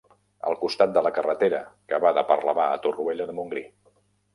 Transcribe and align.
Al 0.51 0.55
costat 0.61 0.95
de 0.95 1.03
la 1.09 1.11
carretera 1.19 1.61
que 1.93 2.03
va 2.07 2.17
de 2.21 2.27
Parlavà 2.33 2.69
a 2.79 2.85
Torroella 2.89 3.33
de 3.33 3.41
Montgrí. 3.41 3.69